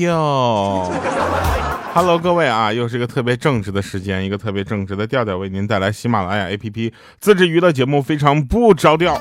[0.00, 0.92] 哟。
[1.94, 9.20] Hello，各位啊，又是一个特别正直的时间，一个特别正直的调调，为您带来喜马拉雅 APP 自制娱乐节目，非常不着调。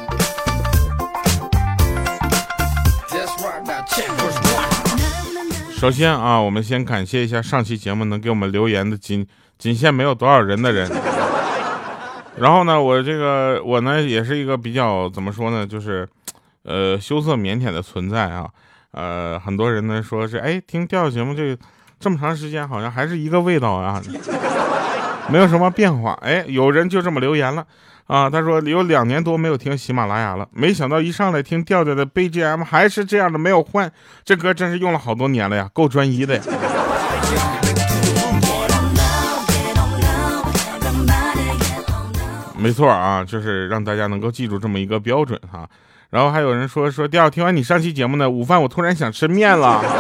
[5.80, 9.26] 首先啊，我们先感谢一下上期节目能给我们留言的仅
[9.58, 10.92] 仅限没有多少人的人。
[12.38, 16.08] 然后呢，我这个我呢也是一个比较怎么说呢，就是
[16.64, 18.48] 呃羞涩腼腆的存在啊。
[18.98, 21.56] 呃，很多人呢说是哎听调调节目这
[22.00, 24.02] 这么长时间好像还是一个味道啊，
[25.30, 26.18] 没有什么变化。
[26.24, 27.64] 哎，有人就这么留言了。
[28.08, 33.92] 啊，他说有两年多没有听喜马拉雅了，没想到一上来听调调的 BGM 还是这样的，没有换。
[34.26, 36.44] 这歌真是用了好多年了呀，够专一的呀。
[42.58, 45.70] 没错啊，就是让大家能够记住这么一个标准哈。
[46.10, 49.82] 然后还有人说说调，听完你上期节目呢，午饭我突然想吃面了。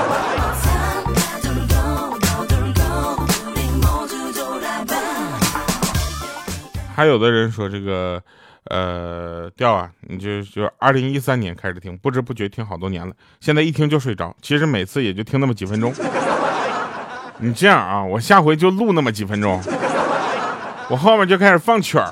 [6.95, 8.19] 还有的人说这个，
[8.71, 14.35] 呃，调啊，你就就二零一三年开始听，不知不觉听好多年了，现在一听就睡着。
[14.41, 15.93] 其实每次也就听那么几分钟。
[17.39, 19.61] 你这样啊，我下回就录那么几分钟，
[20.89, 22.11] 我后面就开始放曲儿，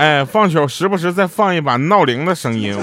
[0.00, 2.74] 哎，放曲儿，时不时再放一把闹铃的声音。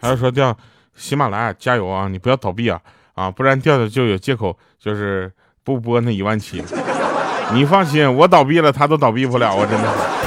[0.00, 0.56] 他说：“调
[0.96, 2.08] 喜马拉雅加油啊！
[2.08, 2.80] 你不要倒闭啊
[3.12, 3.30] 啊！
[3.30, 5.30] 不然调调就有借口，就是
[5.62, 6.64] 不播那一万期。
[7.52, 9.66] 你放心，我倒闭了，他都倒闭不了啊！
[9.70, 10.17] 真的。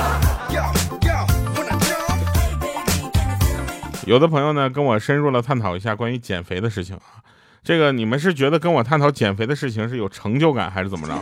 [4.06, 7.22] 有的朋友呢，跟我深入了探讨一下关于减肥的事情啊。
[7.64, 11.14] 这个你们是觉得跟我探讨减肥的事情是有成就感，还是怎么着？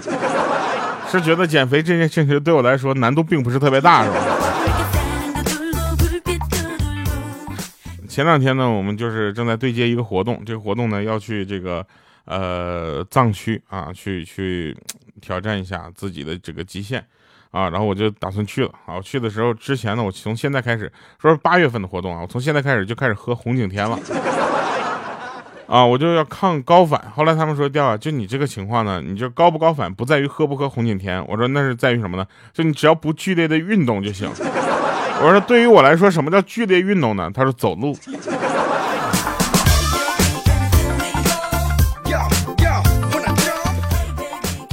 [1.12, 4.18] 是觉得减肥这件事情对我来说难度并不是特别大，是吧？”
[8.08, 11.86] 前两天呢，我们就是正在对接一个活动，这个活动呢要去这个
[12.26, 14.74] 呃藏区啊，去去
[15.20, 17.06] 挑战一下自己的这个极限
[17.52, 18.96] 啊，然后我就打算去了啊。
[18.96, 23.98] 我去的时候之前呢，我从现在开始说八月份的活动啊，我从现在开始就开始喝红景天了
[25.68, 27.00] 啊，我就要抗高反。
[27.16, 32.26] 后来他们说，调啊，就你这个情况呢，你就高不高反不在于喝不喝红景天，我说那是在于什么呢？
[32.54, 34.28] 就你只要不剧烈的运动就行。
[35.22, 37.30] 我说，对于我来说，什么叫剧烈运动呢？
[37.34, 37.96] 他说走路。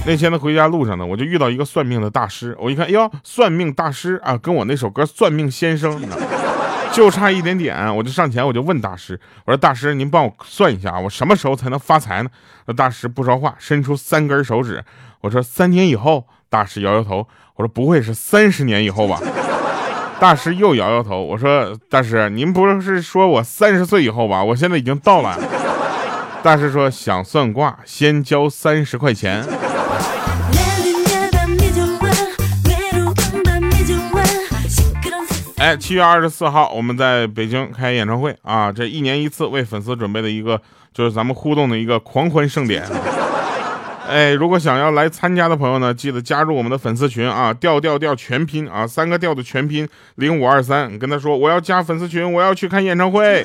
[0.07, 2.57] 那天呢，回家路上呢，我就遇到一个算命的大师。
[2.61, 6.01] 我一看，哟，算命大师啊，跟我那首歌《算命先生》
[6.93, 7.95] 就差一点点。
[7.97, 12.31] 我就上前，我就问大师：“我说大师，您帮我算一下，我什么时候才能发财呢？”
[12.67, 14.85] 那大师不说话，伸出三根手指。
[15.23, 17.27] 我说：“三年以后。”大师摇摇头。
[17.57, 19.21] 我说：“不会是三十年以后吧？”
[20.21, 24.45] 大师又摇摇头，我说：“大师，您不是说我三十岁以后吧？
[24.45, 25.37] 我现在已经到了。”
[26.45, 29.45] 大师说：“想算卦，先交三十块钱。”
[35.57, 38.71] 哎，七月二十四号，我们在北京开演唱会啊！
[38.71, 40.61] 这一年一次为粉丝准备的一个，
[40.93, 42.85] 就是咱们互动的一个狂欢盛典。
[44.07, 53.43] 哎，如果想要来参加的朋友呢，记得加入我们的粉丝群啊，调调调全拼啊，三个调的全拼零五二三，你跟他说我要加粉丝群，我要去看演唱会，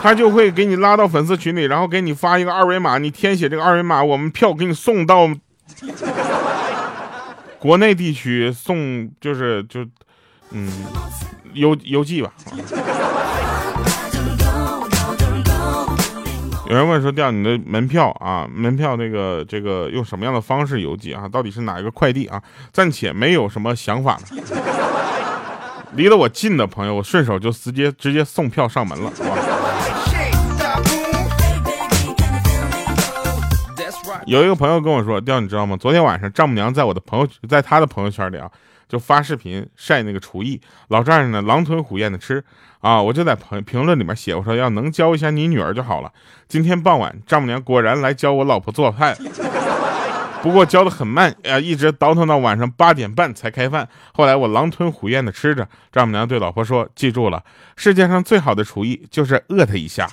[0.00, 5.28] 他就会给你拉到粉丝群里，然后给你发一个二维码，你填写这个二维码，我们票给你送到
[7.58, 9.84] 国内地区送，就是就
[10.52, 10.70] 嗯
[11.52, 12.32] 邮邮寄吧。
[16.68, 21.26] 有人问说：“调你的门票啊，门票那个这个用什么样的方式邮寄啊？
[21.26, 22.40] 到底是哪一个快递啊？
[22.72, 24.40] 暂且没有什么想法呢。
[25.94, 29.10] 离得我近的朋友，我顺手就直接直接送票上门了，
[34.26, 35.76] 有一个朋友跟我说：调你知道吗？
[35.76, 38.48] 昨天晚上丈母娘在我的朋友，在他的朋友圈里啊。”
[38.90, 42.44] 就发视频晒那个厨艺，老丈人呢狼吞虎咽的吃
[42.80, 43.00] 啊！
[43.00, 46.12] 我就在评评论里面写，我说要能教一下你女儿就好了。
[46.48, 49.16] 今天傍晚，丈母娘果然来教我老婆做菜，
[50.42, 53.88] 不过教的很慢啊，一直倒腾到晚上八点半才开饭。
[54.12, 57.44] 后来我狼吞虎咽的吃着，丈母娘对老婆说：“记住了，
[57.76, 60.10] 世界上最好的厨艺就是饿他一下。”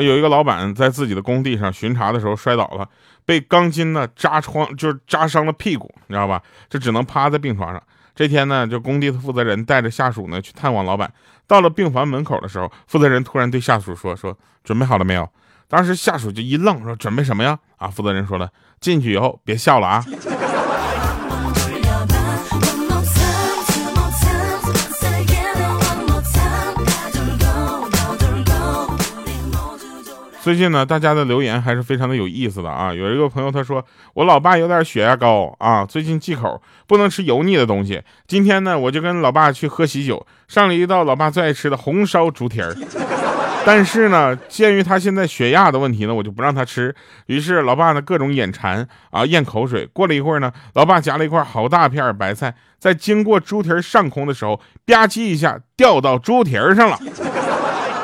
[0.00, 2.88] 有一个老板在自己的工地上巡查的时候摔倒了，
[3.24, 6.42] 被钢筋呢扎疮，就是扎伤了屁股，你知道吧？
[6.68, 7.82] 这只能趴在病床上。
[8.14, 11.10] 这天呢，就工地的负责人带着下属呢去探望老板。
[11.46, 15.28] 到了病房门口的时候，负责人突然对下属说：“说准备好了没有？”
[15.68, 18.50] 当时下属就一愣，说：“准备什么呀？”啊，负责人说了
[18.80, 20.04] ：“进去以后别笑了啊。”
[30.42, 32.94] 最近呢，大家的留言还是非常的有意思的啊。
[32.94, 33.84] 有一个朋友他说，
[34.14, 38.02] 我老爸有点血压高啊，最近忌口，不能吃油腻的东西。
[38.26, 42.74] 今天呢，我就跟老爸去喝喜酒，上了一道老爸最爱吃的红烧猪蹄儿。
[43.66, 46.94] 但是呢，鉴于他现在血压的问题呢，我就不让他吃。
[47.26, 49.84] 于是老爸呢各种眼馋啊，咽口水。
[49.92, 56.98] 过了一会儿呢，老爸夹了一块好大片白菜，在经过猪蹄儿上空的时候，吧唧一下掉到猪蹄儿上了。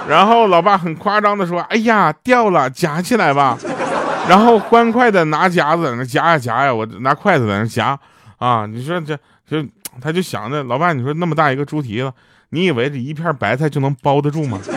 [0.08, 3.58] 然后老爸很夸张的说：“哎呀，掉了，夹起来吧。
[4.28, 7.98] ”然后欢快的拿夹子在那夹呀夹呀，我拿筷子在那夹
[8.38, 8.66] 啊。
[8.66, 9.18] 你说这
[9.48, 9.66] 这
[10.00, 12.12] 他就想着老爸，你说那么大一个猪蹄子，
[12.50, 14.58] 你以为这一片白菜就能包得住吗？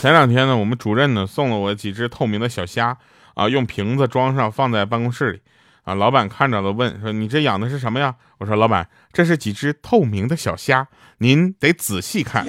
[0.00, 2.96] 前两天呢，我们主任呢送了我几只透明的小虾。
[3.40, 5.40] 啊，用瓶子装上，放在办公室里。
[5.84, 10.86] 啊，老板看着了，问说：“你这养的是什么呀？”我说：“老板，这是几只透明的小虾，
[11.18, 12.46] 您得仔细看。”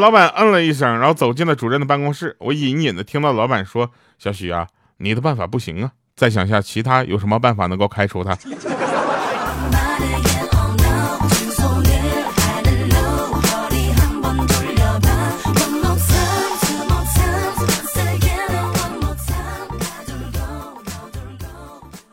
[0.00, 2.34] 老板嗯了一声，然后走进了主任的办公室。
[2.40, 4.66] 我隐隐的听到老板说：“小许啊，
[4.96, 8.36] 你的办法不行啊，再想下其他有什么办法能够开除他。”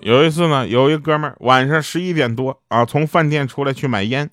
[0.01, 4.27] 有一次呢，有一哥们儿晚上十一点多啊，从饭店出来去买烟，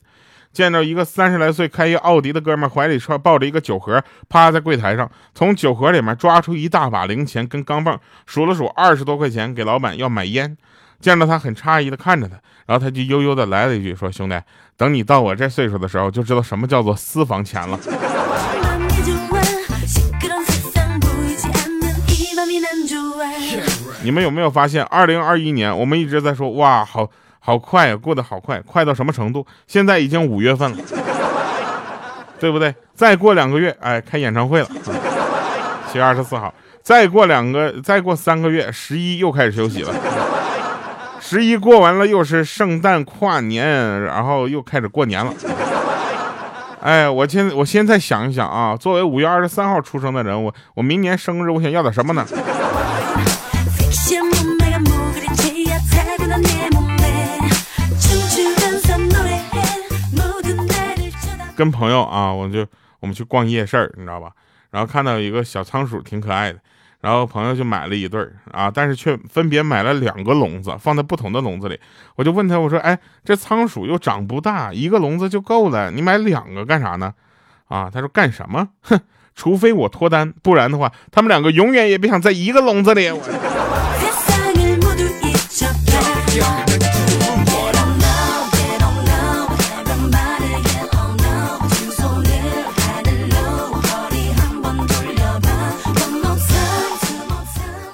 [0.50, 10.56] 见着一个三十来岁开一奥迪的哥们儿怀里揣抱着一个酒盒，趴在柜台上，从酒盒里面抓出一大把零钱跟钢镚，数了数二十多块钱给老板要买烟。
[11.00, 12.35] 见到他很诧异的看着他，
[12.67, 14.35] 然后他就悠悠的来了一句说：“兄弟，
[14.76, 17.79] 等你到我这岁数的时候，就知道什么叫做私房钱了。
[24.08, 27.06] ”你们有没有发现，二零二一年我们一直在说哇，好
[27.40, 29.46] 好快呀，过得好快，快到什么程度？
[29.66, 30.78] 现在已经五月份了，
[32.40, 32.75] 对不对？
[32.94, 34.69] 再过两个月，哎，开演唱会了，
[35.93, 36.55] 七月二十四号。
[36.82, 39.93] 再过两个，再过三个月，十一又开始休息了。
[41.20, 45.31] 十一过完了，又是圣诞、跨年，然后又开始过年了。
[46.81, 52.25] 哎，我现我现在想一想啊，作为五月二十三号出生的人，我我明年生日我想要点什么呢？
[61.58, 62.64] 跟朋友啊，我就
[63.00, 64.31] 我们去逛夜市你知道吧？
[64.70, 66.60] 然后看到一个小仓鼠挺可爱的，
[67.00, 71.76] 然后朋友就买了一对儿啊，但是却分别买了两个笼子，放在不同的笼子里。
[72.14, 77.12] 我就问他，我说，哎，这仓鼠又长不大，一个笼子就够了，你买两个干啥呢？
[77.66, 78.69] 啊，他说干什么？
[78.82, 79.00] 哼，
[79.34, 83.10] 除非我脱单，不然的话，他们两个永远也别想在一个笼子里。
[83.10, 83.19] 我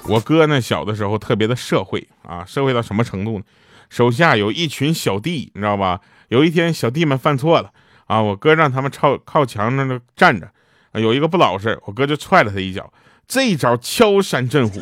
[0.07, 3.45] 我哥呢，小的时候特别的社会啊，社会到什么程度呢？
[3.89, 5.99] 手下有一群小弟，你知道吧？
[6.29, 7.71] 有一天小弟们犯错了
[8.07, 10.47] 啊，我哥让他们靠靠墙那站着，
[10.93, 12.91] 有一个不老实，我哥就踹了他一脚，
[13.27, 14.81] 这一招敲山震虎，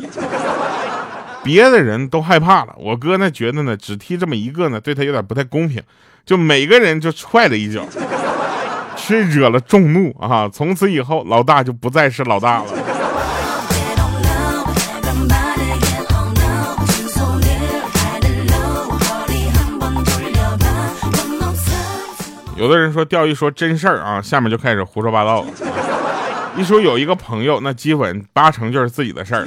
[1.42, 5.82] 别的人都害怕了，我哥呢觉得呢，只踢这么一个呢，对他有点不太公平，
[6.24, 7.86] 就每个人就踹了一脚，
[8.96, 10.48] 却惹了众怒啊！
[10.50, 12.83] 从此以后，老大就不再是老大了。
[22.64, 25.48] 有的人说钓鱼说真事儿啊，下面就开始胡说八道了。
[26.56, 29.46] 一说有一个朋友，那基本八成就是自己的事儿。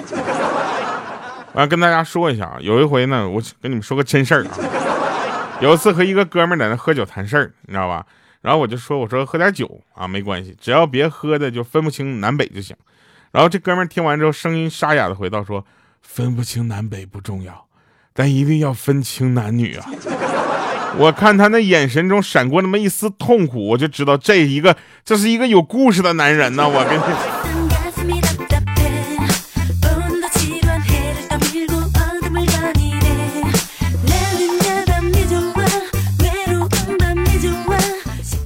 [1.54, 4.52] 完跟大家说一下啊，有一回呢，我跟你们说个真事儿啊。
[5.62, 8.06] 有一次和一个哥们在那喝酒谈事儿，你知道吧？
[8.42, 12.78] 然后我就说，我说喝点酒啊，没关系，只要别喝的就分不清南北就行。
[13.32, 15.66] 然后这哥们听完之后，声音沙哑的回道说
[16.04, 17.66] ：“分不清南北不重要，
[18.14, 19.90] 但一定要分清男女啊。”
[21.00, 24.76] 我看他那眼神中闪过那么一丝痛苦，我就知道这一个
[25.06, 26.68] 这是一个有故事的男人呢。
[26.70, 27.04] 我跟你，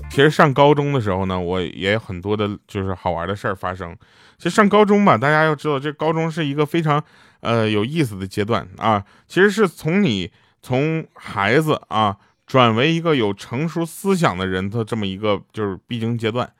[0.09, 3.95] 其实上高中的时候呢，我也有很多的就是好玩的事儿发生。
[4.37, 7.01] 其实上高中吧，大家要知道，这高中是一个非常
[7.39, 9.01] 呃有意思的阶段啊。
[9.25, 10.29] 其实是从你
[10.61, 12.17] 从孩子啊
[12.51, 16.51] 转为一个有成熟思想的人的这么一个就是必经阶段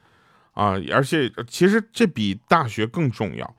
[0.53, 0.75] 啊。
[0.89, 3.53] 而且其实这比大学更重要，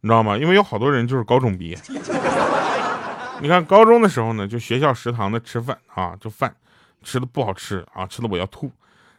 [0.00, 0.36] 你知道吗？
[0.36, 1.78] 因为有好多人就是高中毕业。
[3.40, 6.52] 你看高中的时候呢，就学校食堂的吃饭啊，就饭
[7.04, 8.68] 吃的不好吃啊，吃的我要吐。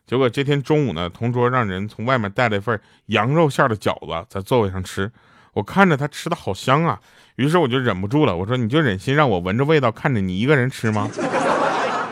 [0.06, 5.10] 结果这天中午呢，同桌让人从外面带了一份羊肉馅的饺子，在座位上吃。
[5.54, 7.00] 我看着他吃的好香啊，
[7.38, 11.10] 于是我就忍不住了，我说：“你就忍心让我闻着味道看着你一个人吃吗？”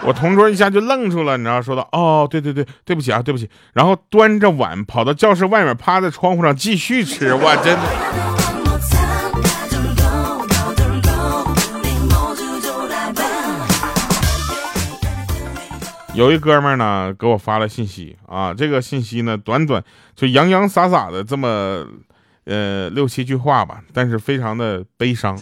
[0.04, 7.34] 我同桌一下就愣住了，你知道，说道：“哦，对对对，对不起啊，对不起。”然后端着碗跑到教室外面，趴在窗户上继续吃。
[7.34, 7.82] 哇，真的。
[16.14, 19.84] 有一哥们呢给我发了信息啊，这个信息呢短短
[20.16, 21.86] 就洋洋洒洒的这么
[22.46, 25.38] 呃六七句话吧，但是非常的悲伤，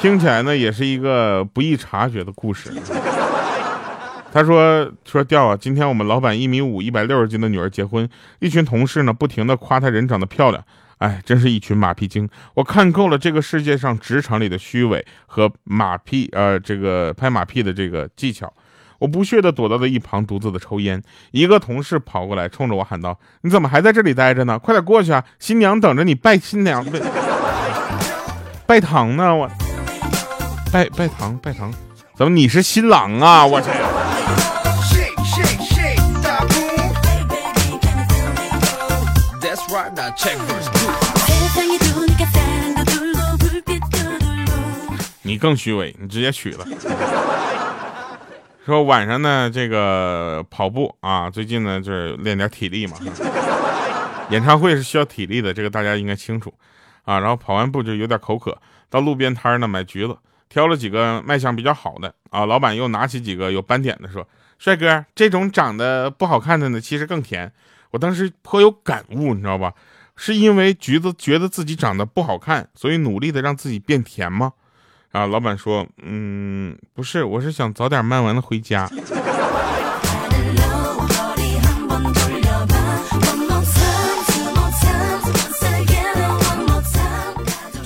[0.00, 2.72] 听起来呢也是一个不易察觉的故事。
[4.34, 8.08] 他说说调啊，今天我们老板一米五一百六十斤的女儿结婚，
[8.40, 10.60] 一群同事呢不停的夸她人长得漂亮，
[10.98, 12.28] 哎，真是一群马屁精。
[12.54, 18.52] 我看够了这个世界上职场里的虚伪和马屁呃这个拍马屁的这个技巧。
[18.98, 21.00] 我不屑地躲到了一旁，独自的抽烟。
[21.30, 24.58] 一个同事跑过来，冲着我喊道：“你怎么还在这里待着呢？
[24.58, 25.24] 快点过去啊！
[25.38, 27.00] 新娘等着你拜新娘拜
[28.66, 29.32] 拜堂呢！
[29.32, 29.48] 我
[30.72, 31.72] 拜拜堂拜堂，
[32.16, 33.46] 怎么你是新郎啊？
[33.46, 33.68] 我去！”
[40.16, 40.94] Check verse two
[45.22, 46.66] 你更虚伪，你直接娶了。
[48.64, 52.96] 说晚上呢，这个跑步啊，最近呢就是练点体力嘛。
[54.30, 56.52] 演唱会是需要体力的，这个大家应该清楚
[57.04, 57.18] 啊。
[57.18, 58.56] 然后跑完步就有点口渴，
[58.90, 60.16] 到路边摊呢买橘子，
[60.48, 62.46] 挑了几个卖相比较好的啊。
[62.46, 64.26] 老板又拿起几个有斑点的，说
[64.58, 67.50] ：“帅哥，这种长得不好看的呢，其实更甜。”
[67.90, 69.72] 我当时颇有感悟，你知道吧？
[70.16, 74.52] 是因为橘子觉得自己长得不好看，所以努力的让自己变甜吗？
[75.12, 78.90] 啊，老板说，嗯，不是，我是想早点卖完了回家。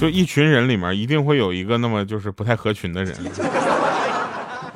[0.00, 3.16] 就一群人里面，一定会有一个那么就是不太合群的人。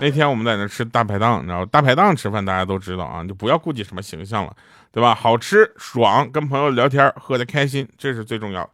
[0.03, 4.53] 那天我们在那吃大排档，然后大排档吃饭，大家都知道啊，就不要顾及什么形象了，
[4.91, 5.15] 对吧？
[5.15, 8.71] 好吃爽，跟朋友聊天，喝的开心，这是最重要的。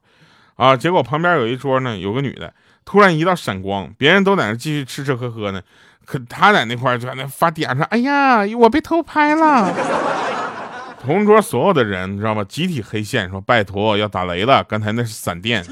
[0.56, 2.50] 啊，结果旁边有一桌呢，有个女的。
[2.86, 5.60] 突然一道闪光，别人都在那继续吃吃喝喝呢，
[6.06, 9.70] 可她在那块就在那发嗲说：“哎呀，我被偷拍了。
[11.04, 12.42] ”同桌所有的人，你知道吗？
[12.44, 15.62] 集体黑线，说：“拜托，要打雷了，刚才那是闪电。”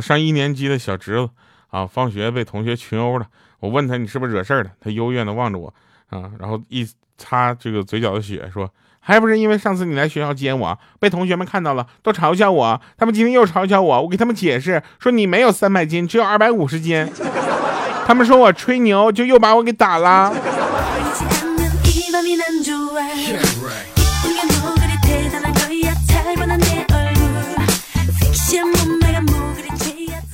[0.00, 1.28] 上一年级的小侄子
[1.70, 3.26] 啊，放学被同学群殴了。
[3.60, 5.74] 我问他：“你是不是惹事儿了？”他幽怨的望着我
[6.10, 6.88] 啊，然后一。
[7.16, 12.80] 擦这个嘴角的血，说还不是因为上次你来学校接我，被同学们看到了，都嘲笑我。
[12.98, 17.08] 他们今天又嘲笑我，我给他们解释说你没有三百斤，只有二百五十斤。
[18.04, 20.34] 他们说我吹牛，就又把我给打了。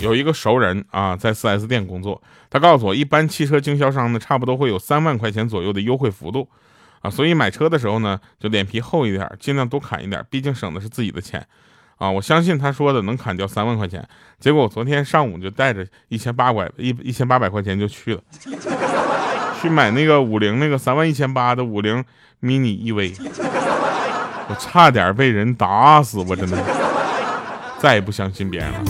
[0.00, 6.48] 有一个熟人啊，在 4S 店工作，他告诉我，一般汽车经销商呢，差不多会有三万块钱左右的优惠幅度。
[7.00, 11.46] 啊，所以买车的时候呢，就脸皮厚一点，尽量多砍一点，毕竟省的是自己的钱。
[11.96, 14.06] 啊，我相信他说的能砍掉三万块钱。
[14.38, 18.22] 结果我昨天上午就带着一千八百一一千八百块钱就去了，
[19.60, 22.04] 去买那个五菱那个三万一千八的五菱
[22.42, 23.14] mini EV，
[24.48, 26.58] 我差点被人打死，我真的
[27.78, 28.80] 再也不相信别人了。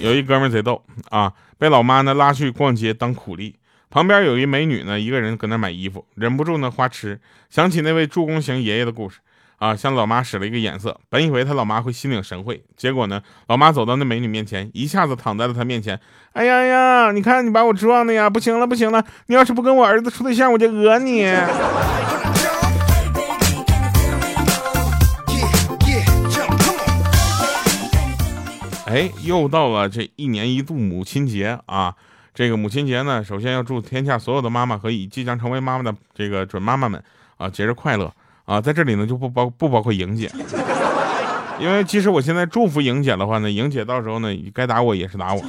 [0.00, 3.54] 有一哥们贼逗啊，被老妈呢拉去逛街当苦力，
[3.90, 7.20] 旁边有一美女呢，一个人搁那买衣服，忍不住呢花痴，
[7.50, 9.18] 想起那位助攻型爷爷的故事。
[9.60, 16.00] 啊，向老妈使了一个眼色，本以为他老妈会心领神会，结果呢，老妈走到那美女面前，一下子躺在了她面前，
[16.32, 21.26] 哎呀呀，你看你把我撞的呀，不行了不行了，你要是不跟我儿子处对象，我就讹你。
[28.86, 31.94] 哎，又到了这一年一度母亲节啊！
[32.32, 37.04] 这个母亲节呢，首先要祝天下所有的妈妈和已即将成为妈妈的这个准妈妈们
[37.36, 38.10] 啊，节日快乐
[38.50, 38.60] 啊！
[38.60, 40.28] 在这里呢，就不包不包括莹姐，
[41.60, 45.40] 因为即使我现在祝福莹姐的话呢，莹姐到时候呢，该打我也是打我。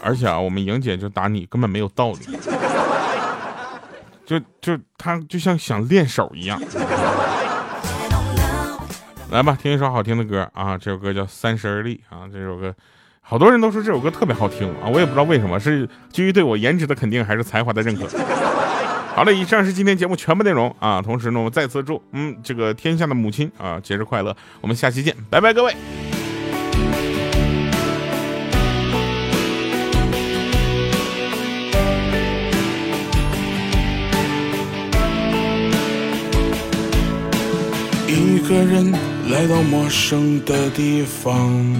[0.00, 2.18] 而且啊，我们莹姐就打你根本没有道理，
[4.24, 6.62] 就就她就像想练手一样。
[9.32, 10.78] 来吧，听一首好听的歌啊！
[10.78, 12.72] 这首歌叫《三十而立》啊，这首歌
[13.20, 18.06] 好多人都说这首歌特别好听啊，我也不知道为什么，是基于对我颜值的肯定，还是才华的认可。
[19.18, 21.02] 好了，以上是今天节目全部内容啊！
[21.02, 24.36] 同时呢，我们再次祝嗯这个天下的母亲啊节日快乐！
[24.60, 25.74] 我们下期见，拜拜，各位。
[38.06, 38.92] 一个人
[39.32, 41.76] 来到陌生的地方，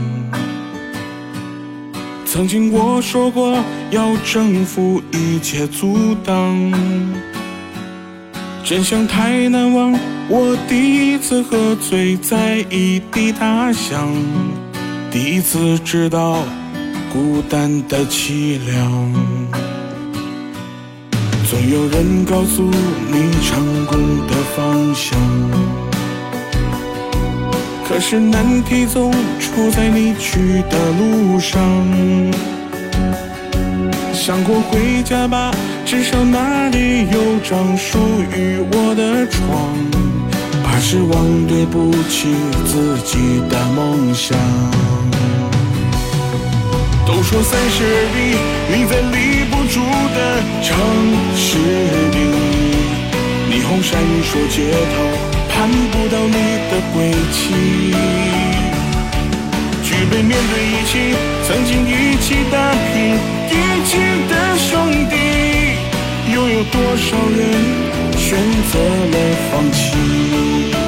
[2.27, 6.73] 曾经我说过要征服一切阻挡，
[8.69, 9.99] 真相太难忘。
[10.29, 14.15] 我第一次喝醉在异地他乡，
[15.11, 16.43] 第一次知道
[17.11, 19.15] 孤单的凄凉。
[21.49, 25.19] 总有人告诉你成功的方向。
[27.89, 29.11] 可是难题总
[29.41, 31.59] 出在你去的路上。
[34.13, 35.51] 想过回家吧，
[35.91, 37.99] 至少那里有张属
[38.37, 39.41] 于我的床。
[40.63, 42.29] 怕失望，对不起
[42.67, 44.37] 自己的梦想。
[47.07, 48.37] 都说三十而立，
[48.69, 49.81] 你在立不住
[50.13, 50.19] 的
[50.63, 50.77] 城
[51.35, 51.57] 市
[52.13, 52.21] 里，
[53.49, 54.95] 霓虹闪烁街头。
[55.49, 56.37] 盼不到你
[56.69, 57.41] 的归期，
[59.83, 61.17] 举杯面对一起，
[61.49, 62.57] 曾经一起打
[62.93, 63.17] 拼
[63.49, 63.53] 一
[63.87, 63.97] 起
[64.29, 64.69] 的兄
[65.09, 65.18] 弟，
[66.59, 68.37] 有多少人选
[68.73, 70.88] 择了放弃？